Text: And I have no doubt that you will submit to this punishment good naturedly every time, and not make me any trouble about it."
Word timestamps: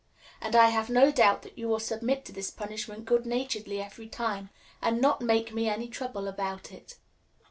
And 0.41 0.55
I 0.55 0.69
have 0.69 0.89
no 0.89 1.11
doubt 1.11 1.43
that 1.43 1.55
you 1.59 1.67
will 1.67 1.79
submit 1.79 2.25
to 2.25 2.31
this 2.31 2.49
punishment 2.49 3.05
good 3.05 3.23
naturedly 3.27 3.79
every 3.79 4.07
time, 4.07 4.49
and 4.81 4.99
not 4.99 5.21
make 5.21 5.53
me 5.53 5.69
any 5.69 5.87
trouble 5.89 6.27
about 6.27 6.71
it." 6.71 6.95